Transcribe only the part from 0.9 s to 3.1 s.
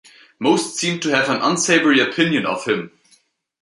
to have an unsavoury opinion of him.